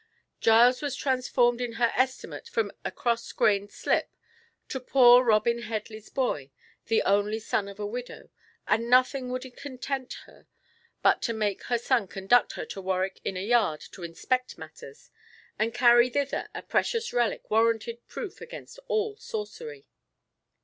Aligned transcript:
Giles 0.39 0.81
was 0.81 0.95
transformed 0.95 1.61
in 1.61 1.73
her 1.73 1.91
estimate 1.95 2.47
from 2.49 2.71
a 2.83 2.89
cross 2.91 3.31
grained 3.31 3.69
slip 3.71 4.09
to 4.69 4.79
poor 4.79 5.23
Robin 5.23 5.59
Headley's 5.59 6.09
boy, 6.09 6.49
the 6.87 7.03
only 7.03 7.37
son 7.37 7.67
of 7.67 7.79
a 7.79 7.85
widow, 7.85 8.31
and 8.67 8.89
nothing 8.89 9.29
would 9.29 9.43
content 9.55 10.13
her 10.25 10.47
but 11.03 11.21
to 11.21 11.33
make 11.33 11.65
her 11.65 11.77
son 11.77 12.07
conduct 12.07 12.53
her 12.53 12.65
to 12.65 12.81
Warwick 12.81 13.21
Inner 13.23 13.41
Yard 13.41 13.79
to 13.91 14.01
inspect 14.01 14.57
matters, 14.57 15.11
and 15.59 15.71
carry 15.71 16.09
thither 16.09 16.49
a 16.55 16.63
precious 16.63 17.13
relic 17.13 17.51
warranted 17.51 17.99
proof 18.07 18.41
against 18.41 18.79
all 18.87 19.17
sorcery. 19.17 19.85